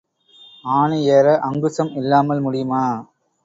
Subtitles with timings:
[0.65, 2.83] ஆனை ஏற அங்குசம் இல்லாமல் முடியுமா?